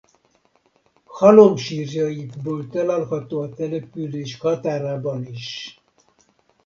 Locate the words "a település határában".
3.41-5.25